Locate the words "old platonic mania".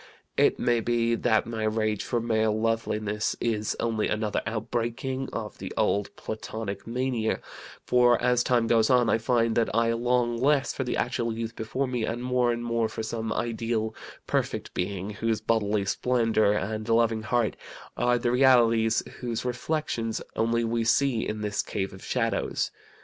5.77-7.39